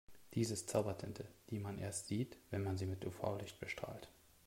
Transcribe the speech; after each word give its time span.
Dies 0.33 0.49
ist 0.49 0.67
Zaubertinte, 0.71 1.27
die 1.51 1.59
man 1.59 1.77
erst 1.77 2.07
sieht, 2.07 2.35
wenn 2.49 2.63
man 2.63 2.75
sie 2.75 2.87
mit 2.87 3.05
UV-Licht 3.05 3.59
bestrahlt. 3.59 4.09